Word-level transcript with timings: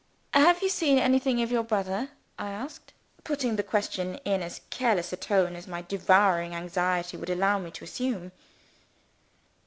"Have 0.33 0.63
you 0.63 0.69
seen 0.69 0.97
anything 0.97 1.43
of 1.43 1.51
your 1.51 1.61
brother?" 1.61 2.09
I 2.39 2.49
asked, 2.49 2.91
putting 3.23 3.55
the 3.55 3.61
question 3.61 4.15
in 4.25 4.41
as 4.41 4.61
careless 4.71 5.13
a 5.13 5.15
tone 5.15 5.55
as 5.55 5.67
my 5.67 5.83
devouring 5.83 6.55
anxiety 6.55 7.17
would 7.17 7.29
allow 7.29 7.59
me 7.59 7.69
to 7.69 7.83
assume. 7.83 8.31